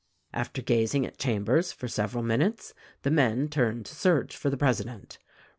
[0.33, 5.19] "After gazing at Chambers for several minutes the men turned to search for the president.